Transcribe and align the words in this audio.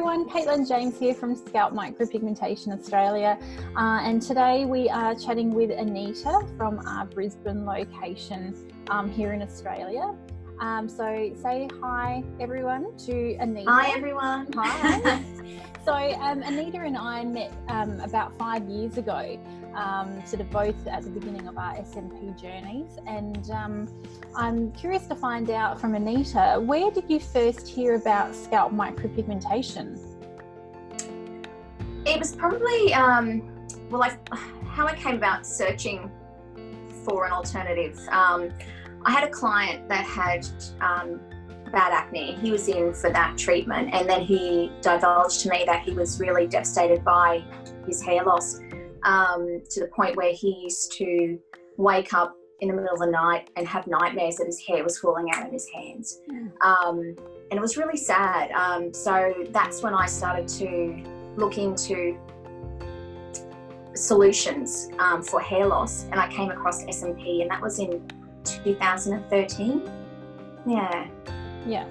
everyone, 0.00 0.26
Caitlin 0.30 0.66
James 0.66 0.98
here 0.98 1.12
from 1.12 1.36
Scalp 1.36 1.74
Micropigmentation 1.74 2.72
Australia, 2.72 3.38
uh, 3.76 4.00
and 4.02 4.22
today 4.22 4.64
we 4.64 4.88
are 4.88 5.14
chatting 5.14 5.52
with 5.52 5.70
Anita 5.70 6.40
from 6.56 6.78
our 6.86 7.04
Brisbane 7.04 7.66
location 7.66 8.56
um, 8.88 9.10
here 9.10 9.34
in 9.34 9.42
Australia. 9.42 10.14
Um, 10.58 10.88
so 10.88 11.30
say 11.42 11.68
hi 11.82 12.24
everyone 12.40 12.96
to 13.00 13.34
Anita. 13.40 13.70
Hi 13.70 13.94
everyone. 13.94 14.50
Hi. 14.54 15.22
so 15.84 15.92
um, 15.92 16.40
Anita 16.44 16.78
and 16.80 16.96
I 16.96 17.22
met 17.26 17.52
um, 17.68 18.00
about 18.00 18.38
five 18.38 18.66
years 18.70 18.96
ago, 18.96 19.38
um, 19.74 20.24
sort 20.26 20.40
of 20.40 20.50
both 20.50 20.86
at 20.86 21.02
the 21.02 21.10
beginning 21.10 21.46
of 21.46 21.58
our 21.58 21.74
SMP 21.74 22.40
journeys, 22.40 22.98
and 23.06 23.50
um, 23.50 23.88
I'm 24.36 24.72
curious 24.72 25.06
to 25.06 25.14
find 25.14 25.50
out 25.50 25.80
from 25.80 25.94
Anita, 25.94 26.60
where 26.64 26.90
did 26.90 27.04
you 27.08 27.20
first 27.20 27.68
hear 27.68 27.94
about 27.94 28.34
scalp 28.34 28.72
micropigmentation? 28.72 29.98
It 32.06 32.18
was 32.18 32.34
probably 32.34 32.94
um, 32.94 33.42
well, 33.90 34.02
I, 34.02 34.16
how 34.66 34.86
I 34.86 34.94
came 34.94 35.16
about 35.16 35.46
searching 35.46 36.10
for 37.04 37.26
an 37.26 37.32
alternative. 37.32 37.98
I 39.02 39.10
had 39.10 39.24
a 39.24 39.30
client 39.30 39.88
that 39.88 40.04
had 40.04 40.46
um, 40.80 41.20
bad 41.72 41.92
acne. 41.92 42.34
He 42.34 42.50
was 42.50 42.68
in 42.68 42.92
for 42.92 43.10
that 43.10 43.38
treatment, 43.38 43.90
and 43.92 44.08
then 44.08 44.22
he 44.22 44.70
divulged 44.82 45.40
to 45.40 45.50
me 45.50 45.64
that 45.66 45.82
he 45.82 45.92
was 45.92 46.20
really 46.20 46.46
devastated 46.46 47.04
by 47.04 47.42
his 47.86 48.02
hair 48.02 48.22
loss 48.24 48.60
um, 49.04 49.62
to 49.70 49.80
the 49.80 49.88
point 49.88 50.16
where 50.16 50.32
he 50.32 50.60
used 50.62 50.92
to 50.98 51.38
wake 51.76 52.12
up 52.12 52.36
in 52.60 52.68
the 52.68 52.74
middle 52.74 52.92
of 52.92 53.00
the 53.00 53.06
night 53.06 53.50
and 53.56 53.66
have 53.66 53.86
nightmares 53.86 54.36
that 54.36 54.46
his 54.46 54.60
hair 54.60 54.84
was 54.84 54.98
falling 54.98 55.30
out 55.32 55.46
of 55.46 55.52
his 55.52 55.66
hands. 55.70 56.20
Um, 56.60 57.16
and 57.50 57.58
it 57.58 57.60
was 57.60 57.76
really 57.76 57.96
sad. 57.96 58.50
Um, 58.52 58.92
so 58.92 59.32
that's 59.50 59.82
when 59.82 59.94
I 59.94 60.06
started 60.06 60.46
to 60.48 61.02
look 61.36 61.56
into 61.58 62.18
solutions 63.94 64.88
um, 64.98 65.22
for 65.22 65.40
hair 65.40 65.66
loss, 65.66 66.04
and 66.04 66.16
I 66.16 66.28
came 66.28 66.50
across 66.50 66.84
SMP, 66.84 67.42
and 67.42 67.50
that 67.50 67.60
was 67.60 67.78
in 67.78 68.02
2013. 68.44 69.90
Yeah. 70.66 71.08
Yeah. 71.66 71.86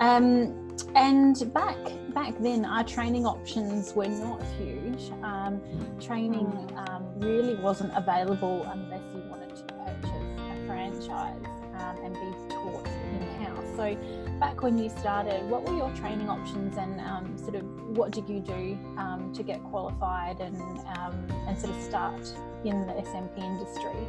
Um, 0.00 0.76
and 0.94 1.52
back 1.52 1.76
back 2.14 2.34
then, 2.40 2.64
our 2.64 2.84
training 2.84 3.26
options 3.26 3.94
were 3.94 4.08
not 4.08 4.42
huge. 4.58 4.89
Um, 5.22 5.60
training 6.00 6.46
um, 6.76 7.06
really 7.16 7.54
wasn't 7.56 7.92
available 7.96 8.66
unless 8.72 9.02
you 9.14 9.22
wanted 9.30 9.56
to 9.56 9.62
purchase 9.62 10.10
a 10.10 10.66
franchise 10.66 11.44
um, 11.78 11.96
and 12.04 12.14
be 12.14 12.54
taught 12.54 12.86
in 12.86 13.44
house. 13.44 13.64
So, 13.76 13.96
back 14.38 14.62
when 14.62 14.78
you 14.78 14.90
started, 14.90 15.48
what 15.48 15.64
were 15.64 15.76
your 15.76 15.90
training 15.94 16.28
options, 16.28 16.76
and 16.76 17.00
um, 17.00 17.36
sort 17.38 17.54
of 17.56 17.64
what 17.96 18.10
did 18.10 18.28
you 18.28 18.40
do 18.40 18.78
um, 18.96 19.32
to 19.34 19.42
get 19.42 19.62
qualified 19.64 20.40
and 20.40 20.56
and 20.56 21.58
sort 21.58 21.74
of 21.74 21.82
start 21.82 22.20
in 22.64 22.86
the 22.86 22.92
SMP 22.92 23.38
industry? 23.38 24.06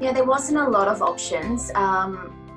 Yeah, 0.00 0.12
there 0.12 0.24
wasn't 0.24 0.58
a 0.58 0.68
lot 0.68 0.88
of 0.88 1.02
options. 1.02 1.70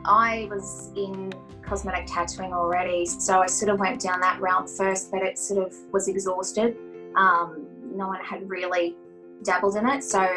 I 0.05 0.50
was 0.50 0.91
in 0.95 1.33
cosmetic 1.61 2.05
tattooing 2.07 2.53
already, 2.53 3.05
so 3.05 3.39
I 3.39 3.47
sort 3.47 3.72
of 3.72 3.80
went 3.80 4.02
down 4.02 4.19
that 4.22 4.39
route 4.41 4.69
first, 4.69 5.11
but 5.11 5.22
it 5.22 5.39
sort 5.39 5.66
of 5.66 5.73
was 5.91 6.07
exhausted. 6.07 6.75
Um, 7.16 7.67
no 7.83 8.08
one 8.08 8.23
had 8.23 8.50
really 8.50 8.95
dabbled 9.44 9.75
in 9.75 9.88
it, 9.88 10.03
so 10.03 10.28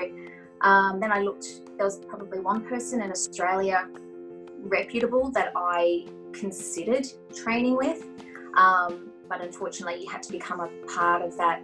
um, 0.60 1.00
then 1.00 1.12
I 1.12 1.20
looked. 1.20 1.62
There 1.76 1.84
was 1.84 1.98
probably 1.98 2.40
one 2.40 2.66
person 2.66 3.02
in 3.02 3.10
Australia 3.10 3.88
reputable 4.62 5.30
that 5.30 5.52
I 5.54 6.06
considered 6.32 7.06
training 7.34 7.76
with, 7.76 8.04
um, 8.56 9.10
but 9.28 9.40
unfortunately, 9.40 10.02
you 10.02 10.10
had 10.10 10.22
to 10.24 10.32
become 10.32 10.60
a 10.60 10.68
part 10.94 11.22
of 11.22 11.36
that 11.36 11.62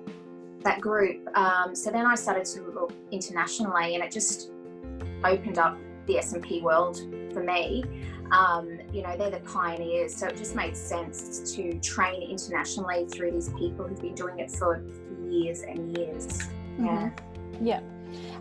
that 0.63 0.81
group. 0.81 1.27
Um, 1.37 1.75
so 1.75 1.91
then 1.91 2.07
I 2.07 2.15
started 2.15 2.45
to 2.47 2.63
look 2.71 2.93
internationally, 3.11 3.95
and 3.95 4.05
it 4.05 4.13
just 4.13 4.51
opened 5.25 5.59
up 5.59 5.79
the 6.07 6.15
SMP 6.15 6.63
world 6.63 7.01
for 7.33 7.43
me. 7.43 7.85
Um, 8.31 8.79
you 8.93 9.03
know, 9.03 9.17
they're 9.17 9.31
the 9.31 9.41
pioneers, 9.41 10.15
so 10.15 10.27
it 10.27 10.37
just 10.37 10.55
made 10.55 10.77
sense 10.77 11.55
to 11.55 11.79
train 11.81 12.23
internationally 12.23 13.07
through 13.07 13.33
these 13.33 13.51
people 13.51 13.87
who've 13.87 14.01
been 14.01 14.15
doing 14.15 14.39
it 14.39 14.51
for 14.51 14.83
years 15.29 15.63
and 15.63 15.97
years. 15.97 16.49
Yeah. 16.79 17.11
Mm-hmm. 17.11 17.67
Yeah. 17.67 17.81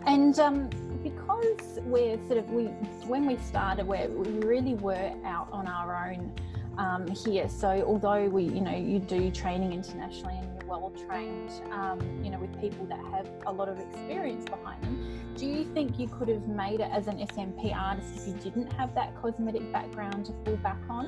And 0.06 0.38
um, 0.38 0.70
because 1.02 1.78
we're 1.82 2.16
sort 2.26 2.38
of 2.38 2.50
we 2.50 2.64
when 3.06 3.26
we 3.26 3.36
started, 3.38 3.86
we 3.86 4.06
we 4.06 4.30
really 4.46 4.74
were 4.74 5.12
out 5.24 5.48
on 5.52 5.66
our 5.66 6.10
own 6.10 6.32
um, 6.78 7.06
here. 7.06 7.48
So 7.48 7.84
although 7.86 8.28
we, 8.28 8.44
you 8.44 8.60
know, 8.60 8.76
you 8.76 8.98
do 8.98 9.30
training 9.30 9.72
internationally 9.72 10.36
and 10.38 10.61
well 10.80 10.92
trained, 11.06 11.50
um, 11.70 12.00
you 12.24 12.30
know, 12.30 12.38
with 12.38 12.58
people 12.60 12.86
that 12.86 12.98
have 13.10 13.28
a 13.46 13.52
lot 13.52 13.68
of 13.68 13.78
experience 13.78 14.44
behind 14.48 14.82
them, 14.82 15.34
do 15.36 15.46
you 15.46 15.64
think 15.64 15.98
you 15.98 16.08
could 16.08 16.28
have 16.28 16.48
made 16.48 16.80
it 16.80 16.90
as 16.90 17.08
an 17.08 17.18
SMP 17.18 17.74
artist 17.74 18.16
if 18.16 18.26
you 18.26 18.32
didn't 18.34 18.72
have 18.72 18.94
that 18.94 19.14
cosmetic 19.20 19.70
background 19.72 20.26
to 20.26 20.32
fall 20.44 20.56
back 20.56 20.78
on? 20.88 21.06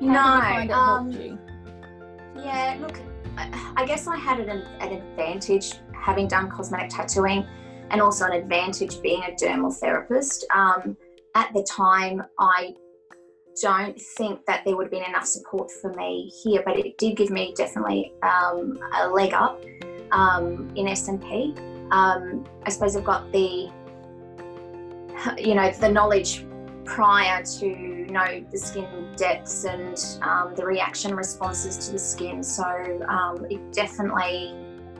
How 0.00 0.64
no. 0.64 0.74
Um, 0.74 1.38
yeah, 2.36 2.76
look, 2.80 2.98
I 3.76 3.84
guess 3.86 4.06
I 4.06 4.16
had 4.16 4.40
an, 4.40 4.50
an 4.80 4.92
advantage 4.92 5.74
having 5.92 6.28
done 6.28 6.50
cosmetic 6.50 6.90
tattooing 6.90 7.46
and 7.90 8.00
also 8.00 8.26
an 8.26 8.32
advantage 8.32 9.00
being 9.00 9.22
a 9.22 9.32
dermal 9.32 9.74
therapist. 9.74 10.44
Um, 10.54 10.96
at 11.34 11.52
the 11.54 11.62
time, 11.62 12.22
I 12.38 12.74
don't 13.60 14.00
think 14.00 14.44
that 14.46 14.64
there 14.64 14.76
would 14.76 14.84
have 14.84 14.90
been 14.90 15.04
enough 15.04 15.26
support 15.26 15.70
for 15.70 15.92
me 15.94 16.32
here, 16.42 16.62
but 16.64 16.78
it 16.78 16.98
did 16.98 17.16
give 17.16 17.30
me 17.30 17.54
definitely 17.56 18.12
um, 18.22 18.78
a 18.94 19.08
leg 19.08 19.32
up 19.32 19.60
um, 20.12 20.70
in 20.76 20.86
SMP. 20.86 21.56
Um, 21.92 22.44
I 22.64 22.70
suppose 22.70 22.96
I've 22.96 23.04
got 23.04 23.30
the, 23.32 23.70
you 25.38 25.54
know, 25.54 25.70
the 25.72 25.90
knowledge 25.90 26.44
prior 26.84 27.42
to 27.42 28.06
know 28.10 28.44
the 28.50 28.58
skin 28.58 29.12
depths 29.16 29.64
and 29.64 29.98
um, 30.22 30.54
the 30.54 30.64
reaction 30.64 31.14
responses 31.14 31.86
to 31.86 31.92
the 31.92 31.98
skin. 31.98 32.42
So 32.42 32.64
um, 33.08 33.46
it 33.50 33.72
definitely 33.72 34.54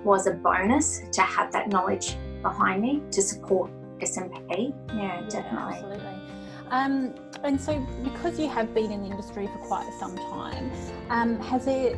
was 0.05 0.27
a 0.27 0.33
bonus 0.33 1.03
to 1.13 1.23
have 1.23 1.53
that 1.53 1.69
knowledge 1.69 2.17
behind 2.43 2.83
me 2.83 3.03
to 3.11 3.23
support 3.23 3.71
SMP. 3.99 4.75
Yeah, 4.89 4.97
yeah 4.97 5.29
definitely. 5.29 5.75
Absolutely. 5.75 6.16
Um, 6.71 7.15
and 7.45 7.61
so, 7.61 7.79
because 8.03 8.39
you 8.39 8.49
have 8.49 8.75
been 8.75 8.91
in 8.91 9.03
the 9.03 9.11
industry 9.11 9.47
for 9.47 9.59
quite 9.59 9.89
some 9.99 10.17
time, 10.17 10.71
um, 11.11 11.41
has 11.41 11.67
it? 11.67 11.97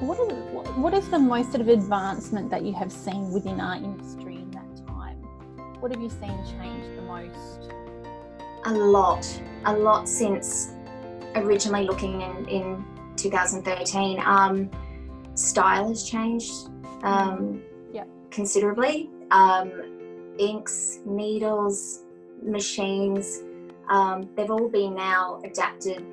What 0.00 0.18
is, 0.20 0.32
what 0.76 0.94
is 0.94 1.08
the 1.08 1.18
most 1.18 1.50
sort 1.50 1.60
of 1.60 1.68
advancement 1.68 2.50
that 2.50 2.62
you 2.62 2.72
have 2.74 2.92
seen 2.92 3.32
within 3.32 3.60
our 3.60 3.74
industry 3.74 4.36
in 4.36 4.50
that 4.52 4.86
time? 4.86 5.16
What 5.80 5.90
have 5.90 6.00
you 6.00 6.10
seen 6.10 6.38
change 6.60 6.84
the 6.94 7.02
most? 7.02 7.72
A 8.66 8.72
lot, 8.72 9.26
a 9.64 9.72
lot 9.72 10.08
since 10.08 10.72
originally 11.34 11.84
looking 11.84 12.20
in, 12.20 12.48
in 12.48 12.84
2013. 13.16 14.20
Um, 14.24 14.70
style 15.34 15.88
has 15.88 16.08
changed 16.08 16.52
um, 17.02 17.62
yeah. 17.92 18.04
considerably. 18.30 19.10
Um, 19.30 20.34
inks, 20.38 21.00
needles, 21.04 22.04
machines, 22.42 23.42
um, 23.88 24.28
they've 24.36 24.50
all 24.50 24.68
been 24.68 24.94
now 24.94 25.40
adapted 25.44 26.04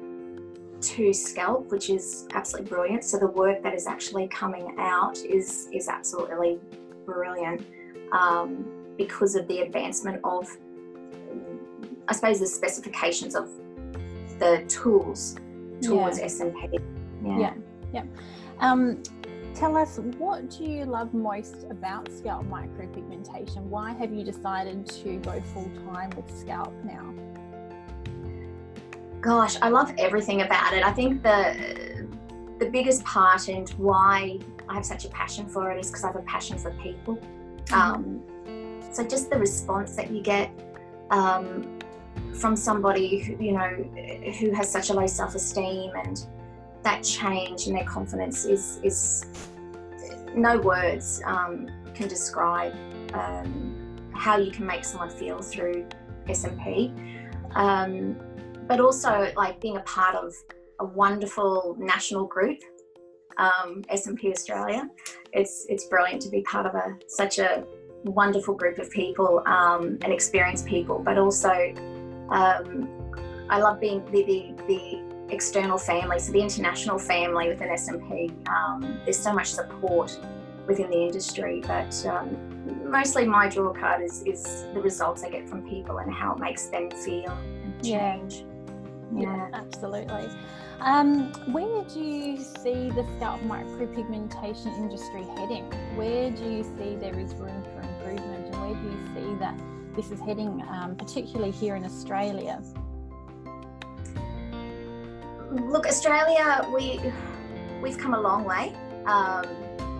to 0.81 1.13
scalp, 1.13 1.71
which 1.71 1.89
is 1.89 2.27
absolutely 2.33 2.69
brilliant. 2.69 3.03
So 3.03 3.17
the 3.17 3.27
work 3.27 3.63
that 3.63 3.73
is 3.73 3.87
actually 3.87 4.27
coming 4.27 4.75
out 4.77 5.17
is 5.17 5.67
is 5.71 5.87
absolutely 5.87 6.59
brilliant 7.05 7.65
um, 8.11 8.65
because 8.97 9.35
of 9.35 9.47
the 9.47 9.61
advancement 9.61 10.21
of, 10.23 10.47
I 12.07 12.13
suppose, 12.13 12.39
the 12.39 12.47
specifications 12.47 13.35
of 13.35 13.49
the 14.39 14.63
tools 14.67 15.37
towards 15.81 16.19
yeah. 16.19 16.25
SMP. 16.25 16.79
Yeah, 17.23 17.39
yeah. 17.39 17.53
yeah. 17.93 18.03
Um, 18.59 19.01
tell 19.53 19.75
us 19.77 19.99
what 20.17 20.49
do 20.49 20.65
you 20.65 20.85
love 20.85 21.13
most 21.13 21.65
about 21.69 22.11
scalp 22.11 22.45
micropigmentation? 22.45 23.63
Why 23.63 23.93
have 23.93 24.13
you 24.13 24.23
decided 24.23 24.85
to 24.87 25.17
go 25.17 25.41
full 25.53 25.71
time 25.91 26.11
with 26.11 26.29
scalp 26.37 26.73
now? 26.83 27.13
Gosh, 29.25 29.57
I 29.59 29.69
love 29.69 29.91
everything 29.97 30.43
about 30.43 30.73
it. 30.73 30.83
I 30.85 30.91
think 30.91 31.23
the 31.23 32.07
the 32.59 32.69
biggest 32.69 33.03
part 33.03 33.47
and 33.47 33.67
why 33.71 34.37
I 34.69 34.75
have 34.75 34.85
such 34.85 35.03
a 35.03 35.09
passion 35.09 35.49
for 35.49 35.71
it 35.71 35.79
is 35.79 35.87
because 35.87 36.03
I 36.03 36.07
have 36.07 36.15
a 36.15 36.21
passion 36.21 36.59
for 36.59 36.69
people. 36.73 37.15
Mm-hmm. 37.15 37.73
Um, 37.73 38.83
so 38.93 39.03
just 39.03 39.31
the 39.31 39.39
response 39.39 39.95
that 39.95 40.11
you 40.11 40.21
get 40.21 40.51
um, 41.09 41.79
from 42.35 42.55
somebody 42.55 43.17
who, 43.17 43.43
you 43.43 43.53
know 43.53 43.69
who 44.39 44.51
has 44.51 44.71
such 44.71 44.91
a 44.91 44.93
low 44.93 45.07
self-esteem 45.07 45.91
and 45.95 46.27
that 46.83 47.01
change 47.01 47.65
in 47.65 47.73
their 47.73 47.85
confidence 47.85 48.45
is 48.45 48.79
is 48.83 49.25
no 50.35 50.59
words 50.59 51.23
um, 51.25 51.67
can 51.95 52.07
describe 52.07 52.75
um, 53.15 54.11
how 54.13 54.37
you 54.37 54.51
can 54.51 54.67
make 54.67 54.85
someone 54.85 55.09
feel 55.09 55.41
through 55.41 55.87
SMP. 56.27 56.93
Um, 57.55 58.15
but 58.67 58.79
also 58.79 59.31
like 59.35 59.61
being 59.61 59.77
a 59.77 59.81
part 59.81 60.15
of 60.15 60.33
a 60.79 60.85
wonderful 60.85 61.75
national 61.79 62.25
group, 62.25 62.59
um, 63.37 63.83
SMP 63.91 64.31
Australia. 64.31 64.89
It's 65.33 65.65
it's 65.69 65.85
brilliant 65.85 66.21
to 66.23 66.29
be 66.29 66.41
part 66.41 66.65
of 66.65 66.75
a 66.75 66.97
such 67.07 67.39
a 67.39 67.65
wonderful 68.03 68.53
group 68.53 68.77
of 68.77 68.89
people 68.91 69.43
um, 69.45 69.97
and 70.01 70.13
experienced 70.13 70.65
people, 70.65 70.99
but 70.99 71.17
also 71.17 71.51
um, 72.29 72.87
I 73.49 73.59
love 73.59 73.79
being 73.79 74.03
the, 74.11 74.23
the, 74.23 74.53
the 74.67 75.33
external 75.33 75.77
family, 75.77 76.19
so 76.19 76.31
the 76.31 76.41
international 76.41 76.97
family 76.97 77.49
within 77.49 77.69
SMP. 77.69 78.31
Um, 78.47 78.99
there's 79.03 79.19
so 79.19 79.33
much 79.33 79.53
support 79.53 80.17
within 80.67 80.89
the 80.89 80.97
industry, 80.97 81.61
but 81.65 82.05
um, 82.05 82.89
mostly 82.89 83.25
my 83.25 83.47
draw 83.47 83.71
card 83.73 84.01
is, 84.01 84.23
is 84.23 84.65
the 84.73 84.81
results 84.81 85.23
I 85.23 85.29
get 85.29 85.47
from 85.47 85.67
people 85.67 85.99
and 85.99 86.11
how 86.11 86.33
it 86.33 86.39
makes 86.39 86.65
them 86.67 86.89
feel 86.89 87.31
and 87.31 87.83
change. 87.83 88.39
Yeah, 88.39 88.54
yeah 89.13 89.49
absolutely. 89.53 90.29
Um, 90.79 91.31
where 91.53 91.83
do 91.85 91.99
you 91.99 92.37
see 92.37 92.89
the 92.89 93.05
scalp 93.15 93.41
micropigmentation 93.41 94.77
industry 94.77 95.23
heading? 95.37 95.63
Where 95.95 96.29
do 96.31 96.43
you 96.43 96.63
see 96.63 96.95
there 96.95 97.17
is 97.17 97.33
room 97.35 97.63
for 97.63 97.81
improvement, 97.81 98.47
and 98.47 98.61
where 98.61 98.73
do 98.73 98.89
you 98.89 99.15
see 99.15 99.39
that 99.39 99.57
this 99.95 100.11
is 100.11 100.19
heading, 100.19 100.61
um, 100.69 100.95
particularly 100.97 101.51
here 101.51 101.75
in 101.75 101.85
Australia? 101.85 102.61
Look, 105.49 105.87
Australia, 105.87 106.67
we 106.73 106.99
we've 107.81 107.97
come 107.97 108.13
a 108.13 108.19
long 108.19 108.43
way, 108.43 108.75
um, 109.05 109.45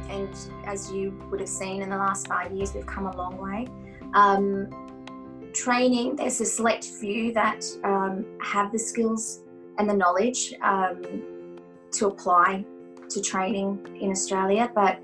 and 0.09 0.35
as 0.65 0.91
you 0.91 1.17
would 1.31 1.39
have 1.39 1.49
seen 1.49 1.81
in 1.81 1.89
the 1.89 1.97
last 1.97 2.27
five 2.27 2.51
years, 2.51 2.73
we've 2.73 2.85
come 2.85 3.05
a 3.05 3.15
long 3.15 3.37
way. 3.37 3.67
Um, 4.13 4.84
training, 5.55 6.15
there's 6.15 6.39
a 6.41 6.45
select 6.45 6.85
few 6.85 7.33
that 7.33 7.65
um, 7.83 8.25
have 8.41 8.71
the 8.71 8.79
skills 8.79 9.41
and 9.77 9.89
the 9.89 9.93
knowledge 9.93 10.53
um, 10.61 11.01
to 11.91 12.07
apply 12.07 12.65
to 13.09 13.21
training 13.21 13.79
in 13.99 14.11
Australia, 14.11 14.69
but 14.75 14.99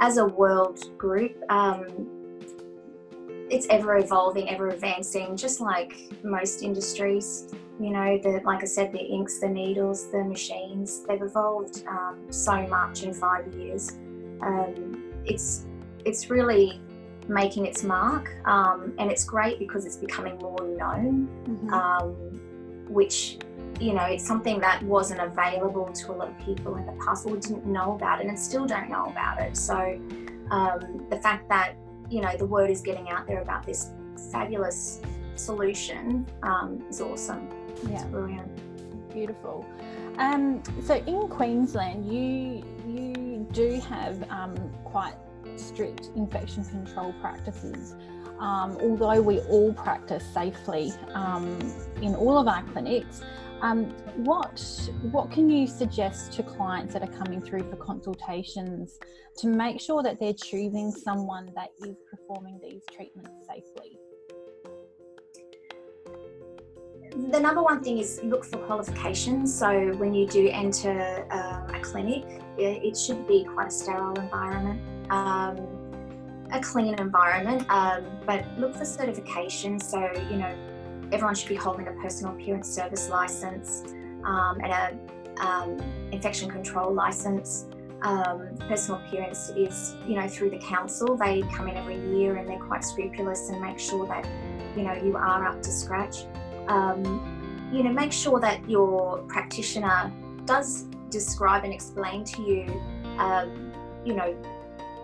as 0.00 0.18
a 0.18 0.24
world 0.24 0.96
group, 0.96 1.36
um, 1.50 1.86
it's 3.50 3.66
ever 3.68 3.98
evolving, 3.98 4.48
ever 4.48 4.68
advancing, 4.68 5.36
just 5.36 5.60
like 5.60 5.94
most 6.24 6.62
industries. 6.62 7.48
You 7.80 7.90
know, 7.90 8.18
the 8.18 8.40
like 8.44 8.62
I 8.62 8.66
said, 8.66 8.92
the 8.92 9.04
inks, 9.04 9.38
the 9.38 9.48
needles, 9.48 10.10
the 10.10 10.24
machines, 10.24 11.02
they've 11.06 11.22
evolved 11.22 11.84
um, 11.86 12.26
so 12.30 12.66
much 12.66 13.02
in 13.02 13.12
five 13.12 13.46
years. 13.54 13.92
Um, 14.40 15.12
it's 15.24 15.66
it's 16.04 16.30
really 16.30 16.80
making 17.28 17.66
its 17.66 17.82
mark, 17.82 18.34
um, 18.46 18.94
and 18.98 19.10
it's 19.10 19.24
great 19.24 19.58
because 19.58 19.84
it's 19.84 19.96
becoming 19.96 20.36
more 20.38 20.60
known, 20.60 21.28
mm-hmm. 21.46 21.72
Um, 21.72 22.14
which 22.88 23.38
you 23.80 23.92
know, 23.92 24.04
it's 24.04 24.26
something 24.26 24.58
that 24.60 24.82
wasn't 24.82 25.20
available 25.20 25.92
to 25.92 26.12
a 26.12 26.14
lot 26.14 26.28
of 26.28 26.38
people 26.38 26.76
in 26.76 26.86
the 26.86 26.92
past 27.04 27.26
or 27.26 27.36
didn't 27.36 27.66
know 27.66 27.94
about 27.94 28.20
it 28.20 28.26
and 28.26 28.38
still 28.38 28.66
don't 28.66 28.88
know 28.88 29.06
about 29.06 29.40
it. 29.40 29.56
So 29.56 30.00
um, 30.50 31.06
the 31.10 31.18
fact 31.18 31.48
that, 31.48 31.74
you 32.08 32.20
know, 32.20 32.34
the 32.36 32.46
word 32.46 32.70
is 32.70 32.80
getting 32.80 33.10
out 33.10 33.26
there 33.26 33.42
about 33.42 33.66
this 33.66 33.90
fabulous 34.32 35.00
solution 35.34 36.26
um, 36.42 36.82
is 36.88 37.00
awesome. 37.00 37.48
Yeah. 37.88 37.96
It's 37.96 38.04
brilliant. 38.04 39.12
Beautiful. 39.12 39.66
Um, 40.18 40.62
so 40.82 40.94
in 40.94 41.28
Queensland, 41.28 42.10
you 42.10 42.64
you 42.86 43.46
do 43.52 43.80
have 43.80 44.22
um, 44.30 44.54
quite 44.84 45.14
strict 45.58 46.10
infection 46.16 46.64
control 46.64 47.12
practices. 47.20 47.94
Um, 48.38 48.76
although 48.82 49.22
we 49.22 49.40
all 49.40 49.72
practice 49.72 50.24
safely 50.34 50.92
um, 51.14 51.58
in 52.02 52.14
all 52.14 52.36
of 52.36 52.48
our 52.48 52.62
clinics, 52.64 53.22
um, 53.62 53.84
what 54.16 54.60
what 55.10 55.30
can 55.30 55.48
you 55.48 55.66
suggest 55.66 56.32
to 56.32 56.42
clients 56.42 56.92
that 56.92 57.02
are 57.02 57.12
coming 57.24 57.40
through 57.40 57.70
for 57.70 57.76
consultations 57.76 58.98
to 59.38 59.46
make 59.46 59.80
sure 59.80 60.02
that 60.02 60.20
they're 60.20 60.34
choosing 60.34 60.90
someone 60.90 61.50
that 61.54 61.70
is 61.86 61.96
performing 62.10 62.60
these 62.62 62.82
treatments 62.94 63.46
safely? 63.46 63.98
The 67.30 67.40
number 67.40 67.62
one 67.62 67.82
thing 67.82 67.96
is 67.96 68.20
look 68.22 68.44
for 68.44 68.58
qualifications. 68.58 69.54
So 69.58 69.94
when 69.96 70.12
you 70.12 70.26
do 70.26 70.50
enter 70.50 71.26
um, 71.30 71.74
a 71.74 71.80
clinic, 71.80 72.24
it 72.58 72.96
should 72.96 73.26
be 73.26 73.44
quite 73.44 73.68
a 73.68 73.70
sterile 73.70 74.18
environment. 74.20 74.82
Um, 75.10 75.86
a 76.52 76.60
clean 76.60 76.94
environment, 76.94 77.68
um, 77.70 78.04
but 78.24 78.44
look 78.58 78.74
for 78.74 78.84
certification. 78.84 79.80
So, 79.80 80.10
you 80.30 80.36
know, 80.36 80.54
everyone 81.12 81.34
should 81.34 81.48
be 81.48 81.54
holding 81.54 81.88
a 81.88 81.92
personal 81.92 82.34
appearance 82.34 82.68
service 82.68 83.08
license 83.08 83.82
um, 84.24 84.60
and 84.62 84.72
a 84.72 85.44
um, 85.44 85.80
infection 86.12 86.50
control 86.50 86.92
license. 86.92 87.66
Um, 88.02 88.56
personal 88.68 89.00
appearance 89.00 89.50
is, 89.50 89.94
you 90.06 90.16
know, 90.16 90.28
through 90.28 90.50
the 90.50 90.58
council. 90.58 91.16
They 91.16 91.42
come 91.54 91.68
in 91.68 91.76
every 91.76 91.98
year 92.16 92.36
and 92.36 92.48
they're 92.48 92.58
quite 92.58 92.84
scrupulous 92.84 93.48
and 93.48 93.60
make 93.60 93.78
sure 93.78 94.06
that, 94.06 94.26
you 94.76 94.82
know, 94.82 94.92
you 94.92 95.16
are 95.16 95.46
up 95.46 95.62
to 95.62 95.70
scratch. 95.70 96.24
Um, 96.68 97.70
you 97.72 97.82
know, 97.82 97.92
make 97.92 98.12
sure 98.12 98.38
that 98.40 98.68
your 98.68 99.18
practitioner 99.28 100.12
does 100.44 100.84
describe 101.10 101.64
and 101.64 101.72
explain 101.72 102.22
to 102.24 102.42
you, 102.42 102.82
um, 103.18 103.72
you 104.04 104.14
know, 104.14 104.36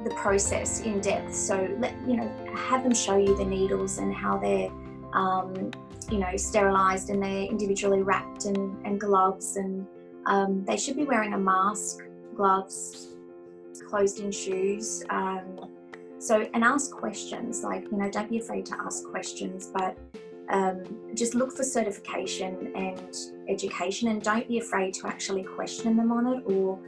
the 0.04 0.14
process 0.16 0.80
in 0.80 1.00
depth. 1.00 1.34
So 1.34 1.68
let 1.78 1.94
you 2.06 2.16
know, 2.16 2.30
have 2.54 2.82
them 2.82 2.94
show 2.94 3.16
you 3.16 3.36
the 3.36 3.44
needles 3.44 3.98
and 3.98 4.14
how 4.14 4.38
they're 4.38 4.70
um, 5.12 5.70
you 6.10 6.18
know, 6.18 6.36
sterilised 6.36 7.10
and 7.10 7.22
they're 7.22 7.44
individually 7.44 8.02
wrapped 8.02 8.44
and, 8.44 8.84
and 8.86 9.00
gloves 9.00 9.56
and 9.56 9.86
um, 10.26 10.64
they 10.64 10.76
should 10.76 10.96
be 10.96 11.04
wearing 11.04 11.34
a 11.34 11.38
mask, 11.38 12.00
gloves, 12.36 13.08
closed-in 13.88 14.30
shoes. 14.30 15.04
Um, 15.10 15.70
so, 16.18 16.48
and 16.54 16.62
ask 16.62 16.92
questions. 16.92 17.62
Like, 17.64 17.84
you 17.90 17.96
know, 17.96 18.10
don't 18.10 18.30
be 18.30 18.38
afraid 18.38 18.64
to 18.66 18.76
ask 18.80 19.04
questions, 19.10 19.70
but 19.74 19.96
um, 20.48 20.84
just 21.14 21.34
look 21.34 21.52
for 21.52 21.64
certification 21.64 22.72
and 22.76 23.16
education, 23.48 24.08
and 24.08 24.22
don't 24.22 24.46
be 24.46 24.58
afraid 24.58 24.94
to 24.94 25.08
actually 25.08 25.42
question 25.42 25.96
them 25.96 26.12
on 26.12 26.34
it 26.34 26.42
or 26.46 26.78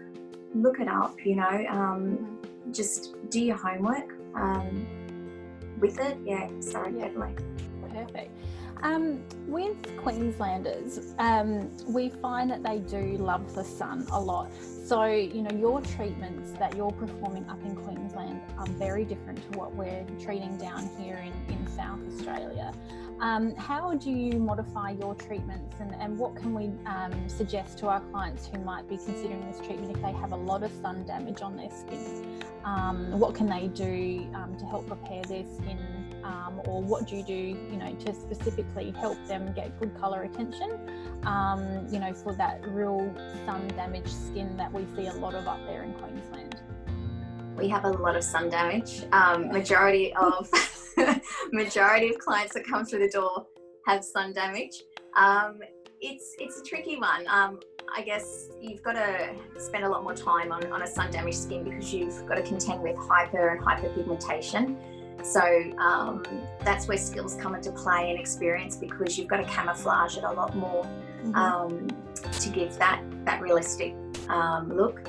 look 0.55 0.79
it 0.79 0.89
up. 0.89 1.17
You 1.25 1.37
know, 1.37 1.67
um, 1.69 2.19
mm-hmm. 2.19 2.54
Just 2.71 3.15
do 3.31 3.41
your 3.41 3.57
homework 3.57 4.13
um, 4.35 4.87
with 5.79 5.99
it. 6.01 6.19
Yeah, 6.25 6.49
sorry, 6.61 6.95
yeah. 6.97 7.07
definitely. 7.09 7.45
Perfect. 7.93 8.31
Um, 8.85 9.25
with 9.47 9.97
Queenslanders, 9.97 11.15
um, 11.19 11.71
we 11.87 12.11
find 12.11 12.51
that 12.51 12.63
they 12.63 12.81
do 12.81 13.17
love 13.17 13.55
the 13.55 13.65
sun 13.65 14.07
a 14.13 14.21
lot. 14.21 14.51
So, 14.85 15.07
you 15.07 15.41
know, 15.41 15.57
your 15.57 15.81
treatments 15.81 16.53
that 16.59 16.77
you're 16.77 16.91
performing 16.91 17.49
up 17.49 17.65
in 17.65 17.75
Queensland 17.77 18.43
are 18.59 18.67
very 18.67 19.07
different 19.07 19.39
to 19.51 19.59
what 19.59 19.75
we're 19.75 20.05
treating 20.21 20.59
down 20.59 20.91
here 20.99 21.17
in, 21.17 21.55
in 21.55 21.67
South 21.69 21.99
Australia. 22.13 22.75
Um, 23.21 23.55
how 23.55 23.95
do 23.95 24.11
you 24.11 24.39
modify 24.39 24.91
your 24.91 25.15
treatments 25.15 25.77
and, 25.81 25.95
and 25.95 26.19
what 26.19 26.37
can 26.37 26.53
we 26.53 26.71
um, 26.85 27.27
suggest 27.27 27.79
to 27.79 27.89
our 27.89 28.01
clients 28.01 28.47
who 28.47 28.59
might 28.65 28.87
be 28.87 28.99
considering 28.99 29.51
this 29.51 29.65
treatment 29.67 29.97
if 29.97 30.03
they 30.03 30.13
have 30.13 30.33
a 30.33 30.37
lot 30.37 30.63
of 30.63 30.71
sun 30.83 31.07
damage 31.07 31.41
on 31.41 31.57
their 31.57 31.71
skin? 31.71 32.43
Um, 32.65 33.19
what 33.19 33.35
can 33.35 33.47
they 33.47 33.69
do 33.69 34.29
um, 34.35 34.57
to 34.59 34.67
help 34.67 34.91
repair 34.91 35.23
their 35.23 35.45
skin 35.57 35.79
um, 36.25 36.61
or 36.67 36.83
what 36.83 37.07
do 37.07 37.17
you 37.17 37.23
do 37.23 37.35
you 37.35 37.77
know 37.77 37.95
to 37.95 38.15
specifically 38.15 38.91
help 38.99 39.19
them 39.27 39.53
get 39.55 39.79
good 39.79 39.99
color 40.01 40.23
retention 40.23 40.79
um, 41.25 41.87
you 41.91 41.99
know 41.99 42.13
for 42.13 42.35
that 42.35 42.67
real 42.69 43.15
sun 43.47 43.69
damaged 43.69 44.09
skin 44.09 44.57
that 44.57 44.73
we 44.73 44.85
see 44.97 45.07
a 45.07 45.15
lot 45.15 45.35
of 45.35 45.47
up 45.47 45.65
there 45.67 45.83
in 45.83 45.93
Queensland? 45.95 46.61
We 47.57 47.69
have 47.69 47.85
a 47.85 47.91
lot 47.91 48.17
of 48.17 48.25
sun 48.25 48.51
damage. 48.51 49.05
Um, 49.13 49.49
majority 49.49 50.13
of 50.15 50.51
majority 51.53 52.11
of 52.11 52.19
clients 52.19 52.55
that 52.55 52.67
come 52.67 52.85
through 52.85 53.01
the 53.01 53.11
door 53.11 53.47
have 53.87 54.05
sun 54.05 54.33
damage. 54.33 54.83
Um, 55.17 55.61
it's 56.01 56.35
it's 56.39 56.61
a 56.61 56.65
tricky 56.65 56.97
one. 56.97 57.27
Um, 57.29 57.61
I 57.95 58.03
guess 58.03 58.49
you've 58.61 58.83
got 58.83 58.95
to 58.95 59.35
spend 59.57 59.85
a 59.85 59.89
lot 59.89 60.03
more 60.03 60.15
time 60.15 60.51
on, 60.51 60.67
on 60.73 60.83
a 60.83 60.87
sun 60.87 61.13
damaged 61.13 61.39
skin 61.39 61.63
because 61.63 61.95
you've 61.95 62.27
got 62.27 62.35
to 62.35 62.43
contend 62.43 62.83
with 62.83 62.97
hypo 62.97 63.49
and 63.49 63.61
hyperpigmentation. 63.61 64.77
So 65.23 65.41
um, 65.79 66.23
that's 66.65 66.87
where 66.87 66.99
skills 66.99 67.37
come 67.41 67.55
into 67.55 67.73
play 67.73 68.11
and 68.11 68.19
experience 68.19 68.77
because 68.77 69.19
you've 69.19 69.29
got 69.29 69.39
to 69.39 69.45
camouflage 69.45 70.17
it 70.17 70.25
a 70.25 70.33
lot 70.33 70.55
more 70.57 70.85
mm-hmm. 71.23 71.35
um, 71.35 71.89
to 72.41 72.49
give 72.51 72.77
that 72.79 73.03
that 73.25 73.41
realistic 73.41 73.95
um, 74.29 74.75
look. 74.75 75.01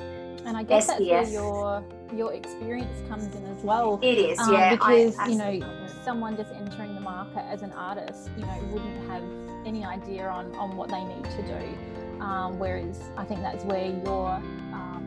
And 0.44 0.56
I 0.56 0.62
guess 0.62 0.86
SPF. 0.86 0.98
that's 0.98 1.00
where 1.00 1.32
your 1.32 1.84
your 2.14 2.32
experience 2.32 3.08
comes 3.08 3.34
in 3.34 3.44
as 3.46 3.62
well. 3.62 3.98
It 4.02 4.18
is, 4.18 4.38
um, 4.38 4.52
yeah. 4.52 4.70
Because 4.70 5.18
I, 5.18 5.26
you 5.26 5.36
know, 5.36 5.60
someone 6.04 6.36
just 6.36 6.52
entering 6.52 6.94
the 6.94 7.00
market 7.00 7.44
as 7.50 7.62
an 7.62 7.72
artist, 7.72 8.30
you 8.36 8.46
know, 8.46 8.58
wouldn't 8.70 9.10
have 9.10 9.22
any 9.66 9.84
idea 9.84 10.26
on 10.28 10.54
on 10.54 10.76
what 10.76 10.88
they 10.88 11.04
need 11.04 11.24
to 11.24 11.42
do. 11.42 12.22
Um, 12.22 12.58
whereas 12.58 13.02
I 13.16 13.24
think 13.24 13.40
that's 13.40 13.64
where 13.64 13.88
your 14.04 14.42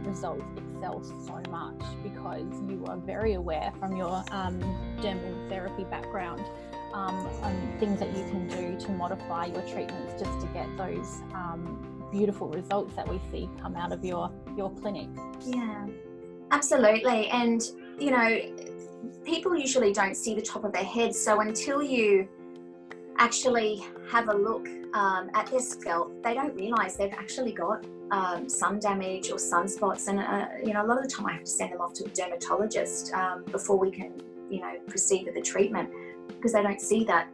results 0.05 0.43
excel 0.79 1.03
so 1.03 1.51
much 1.51 1.81
because 2.03 2.45
you 2.67 2.83
are 2.87 2.97
very 2.97 3.33
aware 3.33 3.71
from 3.79 3.95
your 3.95 4.23
um, 4.31 4.59
dermal 5.01 5.49
therapy 5.49 5.83
background 5.85 6.43
um, 6.93 7.15
on 7.43 7.77
things 7.79 7.99
that 7.99 8.15
you 8.15 8.23
can 8.25 8.47
do 8.47 8.79
to 8.79 8.91
modify 8.91 9.45
your 9.45 9.61
treatments 9.63 10.21
just 10.21 10.39
to 10.39 10.47
get 10.53 10.65
those 10.77 11.21
um, 11.33 12.07
beautiful 12.11 12.47
results 12.49 12.95
that 12.95 13.07
we 13.07 13.19
see 13.31 13.49
come 13.61 13.75
out 13.75 13.91
of 13.91 14.03
your 14.03 14.31
your 14.57 14.71
clinic. 14.71 15.07
Yeah, 15.45 15.85
absolutely. 16.51 17.27
And 17.27 17.61
you 17.99 18.11
know, 18.11 18.39
people 19.23 19.55
usually 19.55 19.93
don't 19.93 20.15
see 20.15 20.33
the 20.33 20.41
top 20.41 20.63
of 20.63 20.71
their 20.71 20.83
head. 20.83 21.13
So 21.13 21.41
until 21.41 21.83
you 21.83 22.27
actually 23.19 23.85
have 24.09 24.29
a 24.29 24.33
look 24.33 24.67
um, 24.93 25.29
at 25.33 25.47
their 25.47 25.59
scalp, 25.59 26.11
they 26.23 26.33
don't 26.33 26.55
realize 26.55 26.95
they've 26.95 27.13
actually 27.13 27.51
got 27.51 27.85
um, 28.11 28.49
sun 28.49 28.79
damage 28.79 29.29
or 29.29 29.35
sunspots. 29.35 30.07
And, 30.07 30.19
uh, 30.19 30.47
you 30.65 30.73
know, 30.73 30.83
a 30.83 30.87
lot 30.87 30.97
of 30.97 31.03
the 31.03 31.09
time 31.09 31.27
I 31.27 31.33
have 31.33 31.43
to 31.43 31.49
send 31.49 31.73
them 31.73 31.81
off 31.81 31.93
to 31.95 32.05
a 32.05 32.09
dermatologist 32.09 33.13
um, 33.13 33.43
before 33.51 33.77
we 33.77 33.91
can, 33.91 34.13
you 34.49 34.61
know, 34.61 34.73
proceed 34.87 35.25
with 35.25 35.35
the 35.35 35.41
treatment 35.41 35.89
because 36.27 36.53
they 36.53 36.63
don't 36.63 36.81
see 36.81 37.03
that 37.03 37.27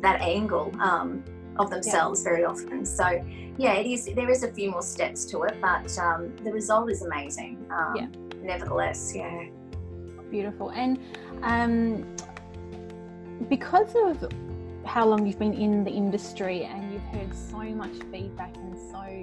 that 0.00 0.20
angle 0.20 0.70
um, 0.80 1.24
of 1.58 1.70
themselves 1.70 2.20
yeah. 2.20 2.30
very 2.30 2.44
often. 2.44 2.84
So, 2.84 3.24
yeah, 3.56 3.74
it 3.74 3.86
is. 3.86 4.04
There 4.04 4.30
is 4.30 4.42
a 4.42 4.52
few 4.52 4.70
more 4.70 4.82
steps 4.82 5.24
to 5.26 5.42
it, 5.44 5.56
but 5.60 5.96
um, 5.98 6.34
the 6.44 6.52
result 6.52 6.90
is 6.90 7.02
amazing. 7.02 7.66
Um, 7.70 7.94
yeah. 7.96 8.06
Nevertheless, 8.42 9.12
yeah. 9.14 9.46
Beautiful. 10.30 10.70
And 10.70 10.98
um, 11.42 12.14
because 13.48 13.94
of 13.96 14.28
how 14.88 15.06
long 15.06 15.26
you've 15.26 15.38
been 15.38 15.52
in 15.52 15.84
the 15.84 15.90
industry 15.90 16.64
and 16.64 16.92
you've 16.92 17.02
heard 17.02 17.32
so 17.34 17.58
much 17.58 17.92
feedback 18.10 18.56
and 18.56 18.76
so 18.90 19.22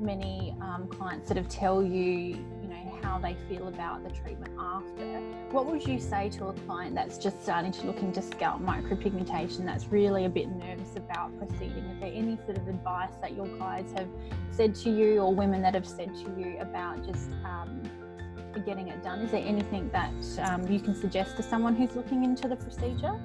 many 0.00 0.56
um, 0.60 0.88
clients 0.88 1.28
sort 1.28 1.38
of 1.38 1.48
tell 1.48 1.84
you, 1.84 2.36
you 2.60 2.68
know, 2.68 2.98
how 3.00 3.16
they 3.18 3.36
feel 3.48 3.68
about 3.68 4.02
the 4.02 4.10
treatment 4.10 4.52
after. 4.58 5.20
What 5.52 5.66
would 5.66 5.86
you 5.86 6.00
say 6.00 6.30
to 6.30 6.46
a 6.46 6.52
client 6.52 6.96
that's 6.96 7.16
just 7.16 7.40
starting 7.42 7.70
to 7.70 7.86
look 7.86 8.00
into 8.00 8.20
scalp 8.20 8.60
micropigmentation 8.60 9.64
that's 9.64 9.86
really 9.86 10.24
a 10.24 10.28
bit 10.28 10.48
nervous 10.48 10.96
about 10.96 11.30
proceeding? 11.38 11.84
Is 11.84 12.00
there 12.00 12.12
any 12.12 12.36
sort 12.44 12.58
of 12.58 12.66
advice 12.66 13.14
that 13.22 13.36
your 13.36 13.46
guides 13.56 13.92
have 13.92 14.08
said 14.50 14.74
to 14.76 14.90
you 14.90 15.20
or 15.20 15.32
women 15.32 15.62
that 15.62 15.74
have 15.74 15.86
said 15.86 16.08
to 16.08 16.34
you 16.36 16.58
about 16.58 17.06
just 17.06 17.30
um, 17.44 17.80
getting 18.66 18.88
it 18.88 19.00
done? 19.04 19.20
Is 19.20 19.30
there 19.30 19.44
anything 19.46 19.90
that 19.90 20.12
um, 20.40 20.66
you 20.66 20.80
can 20.80 20.94
suggest 20.96 21.36
to 21.36 21.44
someone 21.44 21.76
who's 21.76 21.94
looking 21.94 22.24
into 22.24 22.48
the 22.48 22.56
procedure? 22.56 23.16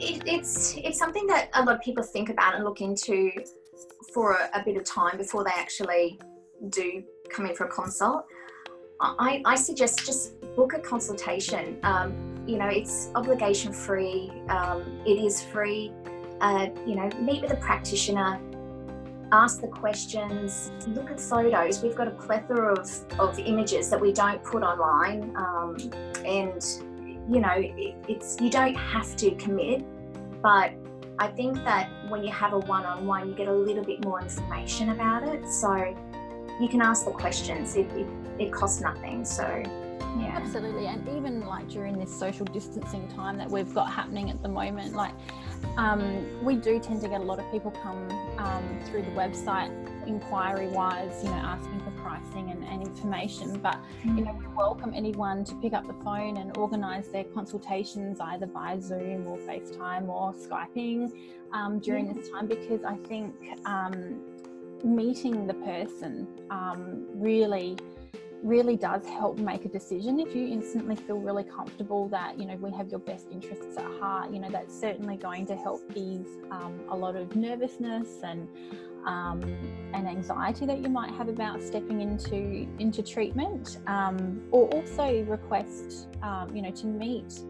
It, 0.00 0.22
it's 0.26 0.76
it's 0.76 0.98
something 0.98 1.26
that 1.26 1.50
a 1.54 1.64
lot 1.64 1.74
of 1.74 1.80
people 1.82 2.02
think 2.02 2.30
about 2.30 2.54
and 2.54 2.64
look 2.64 2.80
into 2.80 3.30
for 4.12 4.32
a, 4.32 4.60
a, 4.60 4.64
bit 4.64 4.76
of 4.76 4.84
time 4.84 5.16
before 5.16 5.44
they 5.44 5.52
actually 5.54 6.18
do 6.70 7.02
come 7.30 7.46
in 7.46 7.54
for 7.54 7.66
a 7.66 7.70
consult. 7.70 8.24
I, 9.00 9.40
I 9.46 9.54
suggest 9.54 10.04
just 10.04 10.40
book 10.56 10.74
a 10.74 10.78
consultation. 10.78 11.78
Um, 11.84 12.44
you 12.46 12.58
know, 12.58 12.66
it's 12.66 13.10
obligation 13.14 13.72
free. 13.72 14.30
Um, 14.48 15.02
it 15.06 15.18
is 15.24 15.42
free. 15.42 15.92
Uh, 16.40 16.68
you 16.86 16.96
know, 16.96 17.08
meet 17.20 17.42
with 17.42 17.52
a 17.52 17.56
practitioner 17.56 18.40
ask 19.32 19.60
the 19.60 19.68
questions, 19.68 20.72
look 20.88 21.10
at 21.10 21.20
photos. 21.20 21.82
We've 21.82 21.94
got 21.94 22.08
a 22.08 22.12
plethora 22.12 22.74
of, 22.74 23.04
of 23.18 23.38
images 23.38 23.90
that 23.90 24.00
we 24.00 24.12
don't 24.12 24.42
put 24.42 24.62
online. 24.62 25.34
Um, 25.36 25.76
and, 26.24 26.64
you 27.30 27.40
know, 27.40 27.54
it, 27.54 27.94
it's 28.08 28.40
you 28.40 28.50
don't 28.50 28.74
have 28.74 29.16
to 29.16 29.30
commit, 29.36 29.84
but 30.42 30.72
I 31.18 31.28
think 31.28 31.54
that 31.64 31.88
when 32.08 32.24
you 32.24 32.32
have 32.32 32.54
a 32.54 32.58
one 32.58 32.84
on 32.84 33.06
one, 33.06 33.28
you 33.28 33.34
get 33.34 33.46
a 33.46 33.52
little 33.52 33.84
bit 33.84 34.04
more 34.04 34.20
information 34.20 34.90
about 34.90 35.22
it. 35.28 35.46
So 35.48 35.96
you 36.60 36.68
can 36.68 36.82
ask 36.82 37.04
the 37.04 37.12
questions, 37.12 37.76
it, 37.76 37.90
it, 37.92 38.06
it 38.38 38.52
costs 38.52 38.80
nothing. 38.80 39.24
So, 39.24 39.44
yeah. 40.18 40.32
Absolutely. 40.34 40.86
And 40.86 41.06
even 41.08 41.46
like 41.46 41.68
during 41.68 41.98
this 41.98 42.12
social 42.18 42.46
distancing 42.46 43.06
time 43.08 43.36
that 43.38 43.48
we've 43.48 43.72
got 43.72 43.92
happening 43.92 44.30
at 44.30 44.42
the 44.42 44.48
moment, 44.48 44.94
like 44.94 45.14
um, 45.76 46.26
we 46.42 46.56
do 46.56 46.80
tend 46.80 47.00
to 47.02 47.08
get 47.08 47.20
a 47.20 47.24
lot 47.24 47.38
of 47.38 47.48
people 47.52 47.70
come 47.70 48.10
um, 48.38 48.80
through 48.86 49.02
the 49.02 49.10
website 49.10 49.70
inquiry 50.10 50.68
wise, 50.68 51.22
you 51.22 51.30
know, 51.30 51.36
asking 51.36 51.80
for 51.80 51.90
pricing 52.02 52.50
and, 52.50 52.62
and 52.64 52.82
information. 52.82 53.58
But, 53.58 53.78
you 54.04 54.24
know, 54.24 54.32
we 54.38 54.46
welcome 54.48 54.92
anyone 54.94 55.44
to 55.44 55.54
pick 55.56 55.72
up 55.72 55.86
the 55.86 55.94
phone 56.04 56.36
and 56.36 56.56
organise 56.56 57.08
their 57.08 57.24
consultations 57.24 58.18
either 58.20 58.46
via 58.46 58.80
Zoom 58.80 59.26
or 59.26 59.38
FaceTime 59.38 60.08
or 60.08 60.32
Skyping 60.32 61.12
um, 61.52 61.78
during 61.78 62.12
this 62.12 62.28
time 62.30 62.46
because 62.46 62.84
I 62.84 62.96
think 63.08 63.34
um, 63.64 64.20
meeting 64.84 65.46
the 65.46 65.54
person 65.54 66.26
um, 66.50 67.06
really 67.14 67.76
really 68.42 68.76
does 68.76 69.04
help 69.06 69.38
make 69.38 69.64
a 69.64 69.68
decision 69.68 70.18
if 70.18 70.34
you 70.34 70.46
instantly 70.46 70.96
feel 70.96 71.18
really 71.18 71.44
comfortable 71.44 72.08
that 72.08 72.38
you 72.38 72.46
know 72.46 72.56
we 72.56 72.70
have 72.70 72.88
your 72.88 73.00
best 73.00 73.26
interests 73.30 73.76
at 73.76 73.84
heart 74.00 74.32
you 74.32 74.38
know 74.38 74.48
that's 74.50 74.78
certainly 74.78 75.16
going 75.16 75.44
to 75.44 75.54
help 75.54 75.82
ease 75.94 76.38
um, 76.50 76.80
a 76.90 76.96
lot 76.96 77.16
of 77.16 77.36
nervousness 77.36 78.08
and 78.22 78.48
um, 79.04 79.42
and 79.94 80.06
anxiety 80.08 80.66
that 80.66 80.78
you 80.78 80.88
might 80.88 81.10
have 81.12 81.28
about 81.28 81.62
stepping 81.62 82.00
into 82.00 82.66
into 82.78 83.02
treatment. 83.02 83.78
Um, 83.86 84.42
or 84.50 84.68
also 84.68 85.24
request 85.24 86.08
um, 86.22 86.54
you 86.54 86.62
know 86.62 86.70
to 86.70 86.86
meet 86.86 87.40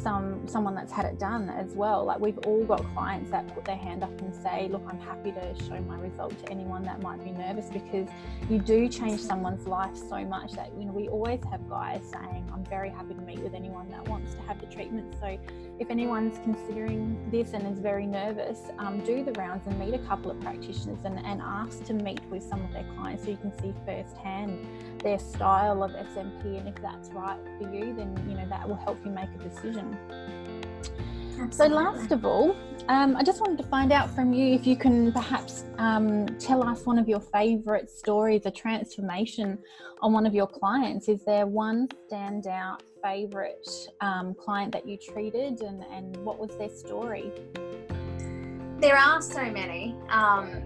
some 0.00 0.46
someone 0.46 0.74
that's 0.74 0.92
had 0.92 1.04
it 1.04 1.18
done 1.18 1.48
as 1.50 1.72
well. 1.72 2.04
Like 2.04 2.20
we've 2.20 2.38
all 2.38 2.64
got 2.64 2.84
clients 2.94 3.30
that 3.30 3.46
put 3.54 3.64
their 3.64 3.76
hand 3.76 4.02
up 4.02 4.20
and 4.20 4.34
say 4.34 4.68
look 4.70 4.82
i'm 4.88 4.98
happy 5.00 5.32
to 5.32 5.54
show 5.64 5.80
my 5.82 5.98
result 5.98 6.36
to 6.44 6.50
anyone 6.50 6.82
that 6.82 7.00
might 7.02 7.22
be 7.24 7.30
nervous 7.30 7.66
because 7.70 8.08
you 8.48 8.58
do 8.58 8.88
change 8.88 9.20
someone's 9.20 9.66
life 9.66 9.96
so 9.96 10.24
much 10.24 10.52
that 10.52 10.70
you 10.78 10.84
know 10.84 10.92
we 10.92 11.08
always 11.08 11.40
have 11.50 11.68
guys 11.68 12.00
saying 12.12 12.48
i'm 12.52 12.64
very 12.64 12.90
happy 12.90 13.14
to 13.14 13.20
meet 13.22 13.38
with 13.40 13.54
anyone 13.54 13.88
that 13.90 14.06
wants 14.08 14.34
to 14.34 14.40
have 14.42 14.60
the 14.60 14.66
treatment. 14.66 15.14
So 15.20 15.38
if 15.78 15.90
anyone's 15.90 16.38
considering 16.38 17.18
this 17.30 17.52
and 17.52 17.66
is 17.66 17.78
very 17.78 18.06
nervous 18.06 18.60
um, 18.78 19.00
do 19.04 19.22
the 19.22 19.32
rounds 19.32 19.66
and 19.66 19.78
meet 19.78 19.94
a 19.94 19.98
couple 20.06 20.30
of 20.30 20.40
practitioners 20.40 20.98
and, 21.04 21.18
and 21.24 21.40
ask 21.42 21.84
to 21.84 21.92
meet 21.92 22.20
with 22.30 22.42
some 22.42 22.64
of 22.64 22.72
their 22.72 22.84
clients 22.96 23.24
so 23.24 23.30
you 23.30 23.36
can 23.36 23.56
see 23.60 23.74
firsthand 23.84 24.66
their 25.02 25.18
style 25.18 25.82
of 25.82 25.90
SMP 25.92 26.58
and 26.58 26.68
if 26.68 26.76
that's 26.76 27.10
right 27.10 27.38
for 27.58 27.72
you 27.74 27.94
then 27.94 28.16
you 28.28 28.34
know 28.34 28.48
that 28.48 28.66
will 28.66 28.76
help 28.76 28.98
you 29.04 29.10
make 29.10 29.28
a 29.34 29.48
decision. 29.48 29.96
So 31.50 31.66
last 31.66 32.12
of 32.12 32.24
all 32.24 32.56
um, 32.88 33.16
I 33.16 33.24
just 33.24 33.40
wanted 33.40 33.58
to 33.58 33.68
find 33.68 33.92
out 33.92 34.10
from 34.14 34.32
you 34.32 34.54
if 34.54 34.66
you 34.66 34.76
can 34.76 35.12
perhaps 35.12 35.64
um, 35.78 36.26
tell 36.38 36.62
us 36.62 36.86
one 36.86 36.98
of 36.98 37.08
your 37.08 37.18
favourite 37.18 37.90
stories, 37.90 38.46
a 38.46 38.50
transformation 38.50 39.58
on 40.02 40.12
one 40.12 40.24
of 40.24 40.34
your 40.34 40.46
clients. 40.46 41.08
Is 41.08 41.24
there 41.24 41.46
one 41.46 41.88
standout 41.88 42.82
favourite 43.02 43.66
um, 44.00 44.34
client 44.34 44.70
that 44.72 44.86
you 44.86 44.96
treated, 44.96 45.62
and, 45.62 45.82
and 45.92 46.16
what 46.18 46.38
was 46.38 46.56
their 46.58 46.68
story? 46.68 47.32
There 48.78 48.96
are 48.96 49.20
so 49.20 49.44
many. 49.50 49.96
Um, 50.08 50.62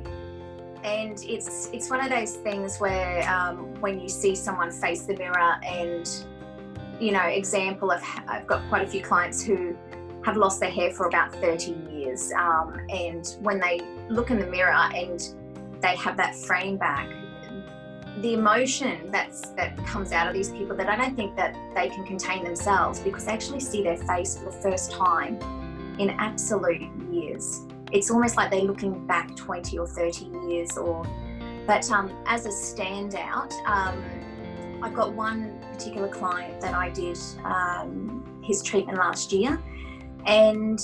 and 0.82 1.22
it's 1.26 1.68
it's 1.72 1.90
one 1.90 2.00
of 2.02 2.10
those 2.10 2.36
things 2.36 2.78
where 2.78 3.28
um, 3.30 3.74
when 3.80 4.00
you 4.00 4.08
see 4.08 4.34
someone 4.34 4.70
face 4.70 5.02
the 5.02 5.14
mirror 5.14 5.56
and 5.62 6.08
you 6.98 7.12
know 7.12 7.20
example 7.20 7.90
of 7.90 8.02
I've 8.26 8.46
got 8.46 8.66
quite 8.70 8.84
a 8.84 8.86
few 8.86 9.02
clients 9.02 9.42
who 9.42 9.76
have 10.24 10.36
lost 10.36 10.60
their 10.60 10.70
hair 10.70 10.90
for 10.90 11.06
about 11.06 11.32
30 11.36 11.76
years 11.90 12.32
um, 12.32 12.80
and 12.90 13.36
when 13.40 13.58
they 13.58 13.80
look 14.08 14.30
in 14.30 14.38
the 14.38 14.46
mirror 14.46 14.88
and 14.94 15.34
they 15.80 15.96
have 15.96 16.16
that 16.16 16.34
frame 16.34 16.76
back 16.76 17.08
the 18.18 18.34
emotion 18.34 19.10
that's 19.10 19.48
that 19.50 19.76
comes 19.86 20.12
out 20.12 20.26
of 20.26 20.34
these 20.34 20.50
people 20.50 20.76
that 20.76 20.88
I 20.88 20.96
don't 20.96 21.16
think 21.16 21.36
that 21.36 21.56
they 21.74 21.88
can 21.88 22.04
contain 22.04 22.44
themselves 22.44 23.00
because 23.00 23.24
they 23.24 23.32
actually 23.32 23.60
see 23.60 23.82
their 23.82 23.96
face 23.96 24.36
for 24.36 24.46
the 24.46 24.52
first 24.52 24.90
time 24.90 25.40
in 25.98 26.10
absolute 26.10 26.82
years. 27.10 27.60
It's 27.92 28.10
almost 28.10 28.36
like 28.36 28.50
they're 28.50 28.60
looking 28.60 29.06
back 29.06 29.34
20 29.36 29.78
or 29.78 29.86
30 29.86 30.26
years 30.48 30.76
or 30.76 31.06
but 31.66 31.90
um, 31.90 32.10
as 32.26 32.46
a 32.46 32.48
standout 32.48 33.52
um, 33.66 34.02
i've 34.82 34.94
got 34.94 35.12
one 35.12 35.52
particular 35.72 36.08
client 36.08 36.60
that 36.60 36.74
i 36.74 36.88
did 36.88 37.18
um, 37.44 38.24
his 38.42 38.62
treatment 38.62 38.98
last 38.98 39.32
year 39.32 39.60
and 40.26 40.80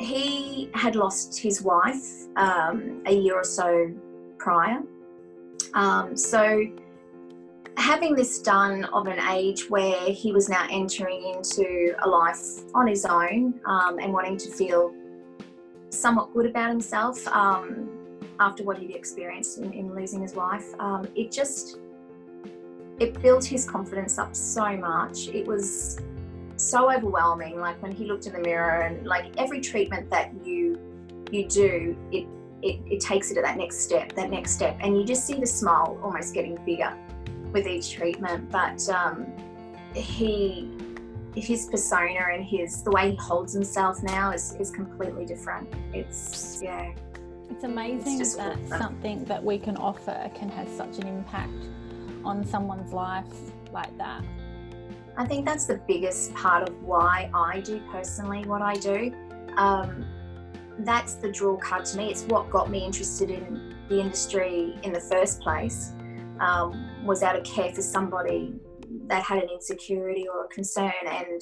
he 0.00 0.70
had 0.74 0.96
lost 0.96 1.38
his 1.38 1.62
wife 1.62 2.26
um, 2.36 3.02
a 3.06 3.14
year 3.14 3.34
or 3.34 3.44
so 3.44 3.90
prior 4.38 4.80
um, 5.74 6.16
so 6.16 6.66
having 7.76 8.14
this 8.14 8.40
done 8.40 8.84
of 8.86 9.06
an 9.06 9.18
age 9.30 9.68
where 9.68 10.10
he 10.10 10.32
was 10.32 10.48
now 10.48 10.66
entering 10.70 11.34
into 11.34 11.94
a 12.04 12.08
life 12.08 12.38
on 12.74 12.86
his 12.86 13.04
own 13.04 13.58
um, 13.64 13.98
and 13.98 14.12
wanting 14.12 14.36
to 14.36 14.50
feel 14.50 14.94
somewhat 15.90 16.32
good 16.32 16.46
about 16.46 16.70
himself 16.70 17.26
um, 17.28 17.88
after 18.40 18.62
what 18.62 18.78
he'd 18.78 18.94
experienced 18.94 19.58
in, 19.58 19.72
in 19.72 19.94
losing 19.94 20.20
his 20.20 20.34
wife. 20.34 20.66
Um, 20.78 21.08
it 21.14 21.30
just 21.30 21.78
it 22.98 23.20
built 23.22 23.44
his 23.44 23.68
confidence 23.68 24.18
up 24.18 24.36
so 24.36 24.76
much. 24.76 25.28
It 25.28 25.46
was 25.46 25.98
so 26.62 26.92
overwhelming. 26.92 27.58
Like 27.58 27.80
when 27.82 27.92
he 27.92 28.06
looked 28.06 28.26
in 28.26 28.32
the 28.32 28.40
mirror, 28.40 28.82
and 28.82 29.06
like 29.06 29.36
every 29.38 29.60
treatment 29.60 30.10
that 30.10 30.32
you 30.44 30.78
you 31.30 31.48
do, 31.48 31.96
it 32.10 32.26
it, 32.62 32.80
it 32.86 33.00
takes 33.00 33.30
it 33.30 33.34
to 33.34 33.42
that 33.42 33.56
next 33.56 33.80
step, 33.80 34.12
that 34.12 34.30
next 34.30 34.52
step, 34.52 34.76
and 34.80 34.96
you 34.96 35.04
just 35.04 35.26
see 35.26 35.34
the 35.34 35.46
smile 35.46 35.98
almost 36.02 36.32
getting 36.32 36.56
bigger 36.64 36.96
with 37.52 37.66
each 37.66 37.92
treatment. 37.92 38.50
But 38.50 38.88
um, 38.88 39.26
he 39.94 40.70
his 41.34 41.66
persona 41.66 42.20
and 42.32 42.44
his 42.44 42.82
the 42.82 42.90
way 42.90 43.12
he 43.12 43.16
holds 43.16 43.54
himself 43.54 44.02
now 44.02 44.32
is, 44.32 44.54
is 44.60 44.70
completely 44.70 45.24
different. 45.24 45.68
It's 45.92 46.60
yeah. 46.62 46.92
It's 47.50 47.64
amazing 47.64 48.20
it's 48.20 48.34
that 48.36 48.52
awesome. 48.52 48.78
something 48.78 49.24
that 49.26 49.42
we 49.42 49.58
can 49.58 49.76
offer 49.76 50.30
can 50.34 50.48
have 50.48 50.68
such 50.68 50.98
an 50.98 51.06
impact 51.06 51.66
on 52.24 52.44
someone's 52.46 52.92
life 52.92 53.26
like 53.72 53.96
that. 53.98 54.22
I 55.16 55.26
think 55.26 55.44
that's 55.44 55.66
the 55.66 55.80
biggest 55.86 56.34
part 56.34 56.68
of 56.68 56.82
why 56.82 57.30
I 57.34 57.60
do 57.60 57.80
personally 57.90 58.46
what 58.46 58.62
I 58.62 58.74
do. 58.74 59.12
Um, 59.56 60.06
that's 60.78 61.14
the 61.14 61.30
draw 61.30 61.56
card 61.58 61.84
to 61.86 61.98
me. 61.98 62.10
It's 62.10 62.22
what 62.24 62.50
got 62.50 62.70
me 62.70 62.84
interested 62.84 63.30
in 63.30 63.74
the 63.88 64.00
industry 64.00 64.74
in 64.82 64.92
the 64.92 65.00
first 65.00 65.40
place. 65.40 65.92
Um, 66.40 66.88
was 67.04 67.22
out 67.22 67.36
of 67.36 67.44
care 67.44 67.72
for 67.72 67.82
somebody 67.82 68.54
that 69.06 69.22
had 69.22 69.42
an 69.42 69.48
insecurity 69.50 70.26
or 70.26 70.46
a 70.46 70.48
concern, 70.48 70.92
and 71.06 71.40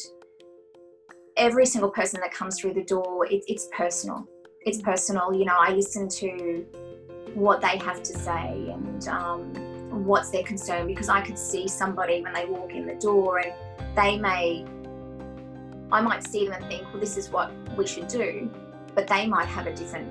every 1.36 1.64
single 1.64 1.90
person 1.90 2.20
that 2.20 2.32
comes 2.32 2.60
through 2.60 2.74
the 2.74 2.84
door, 2.84 3.26
it, 3.26 3.44
it's 3.46 3.68
personal. 3.74 4.26
It's 4.66 4.82
personal. 4.82 5.32
You 5.32 5.46
know, 5.46 5.56
I 5.58 5.72
listen 5.72 6.08
to 6.08 6.66
what 7.34 7.60
they 7.60 7.78
have 7.78 8.02
to 8.02 8.18
say 8.18 8.72
and 8.72 9.08
um, 9.08 9.69
what's 9.90 10.30
their 10.30 10.42
concern 10.42 10.86
because 10.86 11.08
I 11.08 11.20
could 11.20 11.38
see 11.38 11.68
somebody 11.68 12.22
when 12.22 12.32
they 12.32 12.46
walk 12.46 12.72
in 12.72 12.86
the 12.86 12.94
door 12.94 13.38
and 13.38 13.52
they 13.96 14.18
may, 14.18 14.64
I 15.90 16.00
might 16.00 16.22
see 16.22 16.44
them 16.44 16.54
and 16.54 16.66
think, 16.66 16.84
well, 16.92 17.00
this 17.00 17.16
is 17.16 17.30
what 17.30 17.52
we 17.76 17.86
should 17.86 18.08
do, 18.08 18.50
but 18.94 19.06
they 19.06 19.26
might 19.26 19.46
have 19.46 19.66
a 19.66 19.74
different 19.74 20.08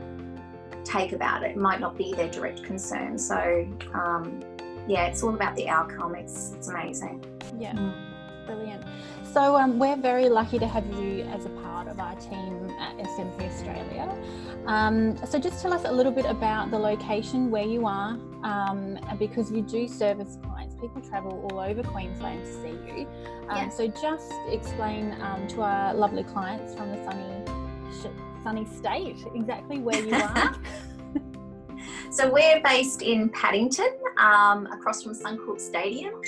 take 0.83 1.13
about 1.13 1.43
it. 1.43 1.51
It 1.51 1.57
might 1.57 1.79
not 1.79 1.98
be 1.98 2.13
their 2.13 2.29
direct 2.29 2.63
concern. 2.63 3.17
So, 3.17 3.67
um, 3.93 4.41
yeah, 4.88 5.05
it's 5.05 5.24
all 5.24 5.33
about 5.33 5.55
the 5.55 5.69
outcome. 5.69 6.15
It's 6.15 6.53
it's 6.53 6.67
amazing. 6.67 7.24
Yeah, 7.59 7.74
mm. 7.74 8.08
Brilliant. 8.50 8.84
So 9.32 9.56
um, 9.56 9.77
we're 9.77 9.96
very 9.96 10.27
lucky 10.27 10.58
to 10.58 10.68
have 10.68 10.86
you 11.00 11.22
as 11.36 11.46
a 11.46 11.50
part 11.50 11.88
of 11.88 12.00
our 12.00 12.15
team 12.15 12.68
at 12.79 12.98
SMP 12.98 13.48
Australia. 13.48 14.18
Um, 14.65 15.18
so 15.27 15.38
just 15.38 15.62
tell 15.62 15.72
us 15.72 15.84
a 15.86 15.91
little 15.91 16.12
bit 16.12 16.25
about 16.25 16.72
the 16.72 16.79
location 16.79 17.51
where 17.51 17.65
you 17.65 17.86
are, 17.86 18.18
um, 18.44 18.98
because 19.20 19.51
you 19.51 19.62
do 19.62 19.88
service 19.88 20.38
clients. 20.44 20.74
People 20.82 21.01
travel 21.01 21.48
all 21.51 21.60
over 21.60 21.84
Queensland 21.84 22.44
to 22.44 22.51
see 22.51 22.77
you. 22.88 23.08
Um, 23.50 23.58
yeah. 23.58 23.70
So 23.70 23.88
just 23.88 24.32
explain 24.48 25.15
um, 25.22 25.48
to 25.50 25.62
our 25.62 25.94
lovely 25.94 26.24
clients 26.24 26.74
from 26.74 26.89
the 26.89 27.03
sunny, 27.03 28.12
sunny 28.44 28.65
state 28.65 29.18
exactly 29.36 29.77
where 29.77 30.03
you 30.03 30.15
are. 30.15 30.56
so 32.12 32.32
we're 32.32 32.62
based 32.62 33.03
in 33.03 33.29
Paddington, 33.29 33.94
um, 34.18 34.65
across 34.68 35.03
from 35.03 35.13
Suncorp 35.13 35.60
Stadium. 35.60 36.20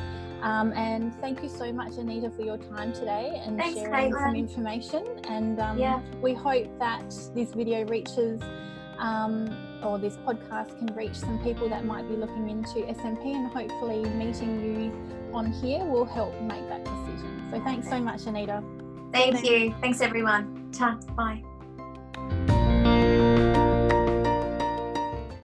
Um, 0.41 0.73
and 0.73 1.15
thank 1.21 1.41
you 1.41 1.49
so 1.49 1.71
much, 1.71 1.97
Anita, 1.97 2.29
for 2.29 2.41
your 2.43 2.57
time 2.57 2.91
today 2.91 3.41
and 3.45 3.57
Thanks, 3.57 3.79
sharing 3.79 4.11
Caitlin. 4.11 4.23
some 4.23 4.35
information. 4.35 5.05
And 5.29 5.59
um, 5.59 5.77
yeah. 5.77 6.01
we 6.21 6.33
hope 6.33 6.67
that 6.79 7.07
this 7.33 7.53
video 7.53 7.85
reaches 7.85 8.41
um, 8.99 9.49
or 9.83 9.97
this 9.97 10.17
podcast 10.17 10.77
can 10.77 10.93
reach 10.95 11.15
some 11.15 11.41
people 11.43 11.69
that 11.69 11.85
might 11.85 12.07
be 12.09 12.15
looking 12.15 12.49
into 12.49 12.79
SMP 12.93 13.33
and 13.33 13.47
hopefully 13.47 14.03
meeting 14.15 14.61
you 14.61 15.33
on 15.33 15.51
here 15.51 15.83
will 15.85 16.05
help 16.05 16.39
make 16.41 16.67
that 16.67 16.83
decision. 16.83 17.47
So 17.51 17.63
thanks 17.63 17.87
so 17.87 17.99
much, 17.99 18.25
Anita. 18.25 18.63
Thank 19.11 19.43
you. 19.43 19.73
Thanks, 19.79 20.01
everyone. 20.01 20.71
Ta. 20.71 20.99
Bye. 21.15 21.43